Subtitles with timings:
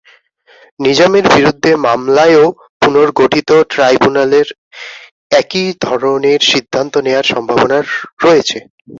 [0.79, 2.45] নিজামীর বিরুদ্ধে মামলায়ও
[2.81, 4.47] পুনর্গঠিত ট্রাইব্যুনালের
[5.31, 7.77] একই ধরনের সিদ্ধান্ত নেওয়ার সম্ভাবনা
[8.21, 8.57] রয়েছে।